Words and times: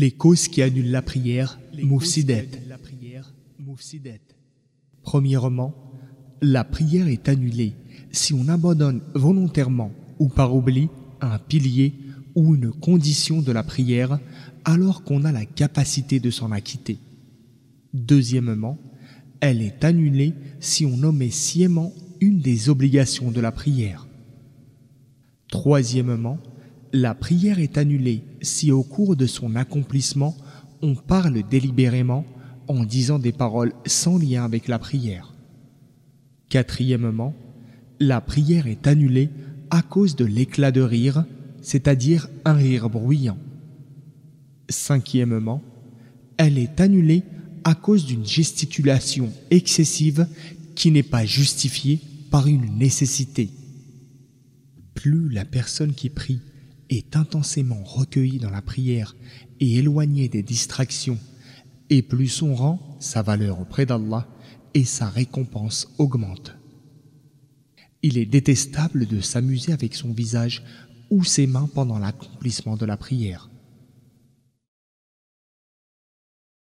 Les 0.00 0.12
causes 0.12 0.48
qui 0.48 0.62
annulent 0.62 0.90
la 0.90 1.02
prière, 1.02 1.60
Moufsidet. 1.82 2.48
Premièrement, 5.02 5.74
la 6.40 6.64
prière 6.64 7.06
est 7.06 7.28
annulée 7.28 7.74
si 8.10 8.32
on 8.32 8.48
abandonne 8.48 9.02
volontairement 9.14 9.92
ou 10.18 10.30
par 10.30 10.56
oubli 10.56 10.88
un 11.20 11.38
pilier 11.38 11.92
ou 12.34 12.54
une 12.54 12.70
condition 12.70 13.42
de 13.42 13.52
la 13.52 13.62
prière 13.62 14.18
alors 14.64 15.04
qu'on 15.04 15.26
a 15.26 15.32
la 15.32 15.44
capacité 15.44 16.18
de 16.18 16.30
s'en 16.30 16.50
acquitter. 16.50 16.96
Deuxièmement, 17.92 18.78
elle 19.40 19.60
est 19.60 19.84
annulée 19.84 20.32
si 20.60 20.86
on 20.86 21.02
omet 21.02 21.28
sciemment 21.28 21.92
une 22.22 22.40
des 22.40 22.70
obligations 22.70 23.30
de 23.30 23.40
la 23.42 23.52
prière. 23.52 24.08
Troisièmement, 25.48 26.38
la 26.92 27.14
prière 27.14 27.58
est 27.58 27.78
annulée 27.78 28.22
si 28.42 28.72
au 28.72 28.82
cours 28.82 29.16
de 29.16 29.26
son 29.26 29.56
accomplissement 29.56 30.36
on 30.82 30.94
parle 30.94 31.42
délibérément 31.48 32.24
en 32.68 32.84
disant 32.84 33.18
des 33.18 33.32
paroles 33.32 33.72
sans 33.86 34.18
lien 34.18 34.44
avec 34.44 34.68
la 34.68 34.78
prière. 34.78 35.34
Quatrièmement, 36.48 37.34
la 37.98 38.20
prière 38.20 38.66
est 38.66 38.86
annulée 38.86 39.30
à 39.70 39.82
cause 39.82 40.16
de 40.16 40.24
l'éclat 40.24 40.72
de 40.72 40.80
rire, 40.80 41.24
c'est-à-dire 41.62 42.28
un 42.44 42.54
rire 42.54 42.88
bruyant. 42.88 43.38
Cinquièmement, 44.68 45.62
elle 46.38 46.58
est 46.58 46.80
annulée 46.80 47.22
à 47.64 47.74
cause 47.74 48.06
d'une 48.06 48.24
gesticulation 48.24 49.30
excessive 49.50 50.26
qui 50.74 50.90
n'est 50.90 51.02
pas 51.02 51.26
justifiée 51.26 52.00
par 52.30 52.46
une 52.46 52.78
nécessité. 52.78 53.50
Plus 54.94 55.28
la 55.28 55.44
personne 55.44 55.92
qui 55.92 56.08
prie 56.08 56.40
est 56.90 57.16
intensément 57.16 57.82
recueillie 57.84 58.38
dans 58.38 58.50
la 58.50 58.62
prière 58.62 59.16
et 59.60 59.76
éloignée 59.76 60.28
des 60.28 60.42
distractions, 60.42 61.18
et 61.88 62.02
plus 62.02 62.28
son 62.28 62.54
rang, 62.54 62.96
sa 63.00 63.22
valeur 63.22 63.60
auprès 63.60 63.86
d'Allah 63.86 64.28
et 64.74 64.84
sa 64.84 65.08
récompense 65.08 65.88
augmente. 65.98 66.56
Il 68.02 68.18
est 68.18 68.26
détestable 68.26 69.06
de 69.06 69.20
s'amuser 69.20 69.72
avec 69.72 69.94
son 69.94 70.12
visage 70.12 70.62
ou 71.10 71.24
ses 71.24 71.46
mains 71.46 71.68
pendant 71.74 71.98
l'accomplissement 71.98 72.76
de 72.76 72.86
la 72.86 72.96
prière. 72.96 73.49